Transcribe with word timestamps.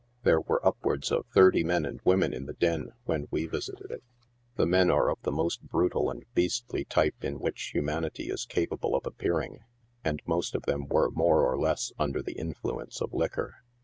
There 0.23 0.41
were 0.41 0.65
upwards 0.65 1.11
of 1.11 1.27
thirty 1.27 1.63
men 1.63 1.85
and 1.85 2.01
women 2.03 2.33
in 2.33 2.47
the 2.47 2.55
den 2.55 2.93
when 3.05 3.27
we 3.29 3.45
visited 3.45 3.91
it. 3.91 4.01
The 4.55 4.65
men 4.65 4.89
are 4.89 5.11
of 5.11 5.19
the 5.21 5.31
most 5.31 5.61
brutal 5.61 6.09
and 6.09 6.25
beastly 6.33 6.85
type 6.85 7.23
in 7.23 7.37
which 7.39 7.69
humanity 7.75 8.31
is 8.31 8.47
capable 8.47 8.95
of 8.95 9.05
appearing, 9.05 9.59
and 10.03 10.19
most 10.25 10.55
of 10.55 10.63
them 10.63 10.87
were 10.87 11.11
more 11.11 11.45
or 11.45 11.55
less 11.55 11.91
under 11.99 12.23
the 12.23 12.33
influence 12.33 12.99
f 12.99 13.09
liquor. 13.13 13.57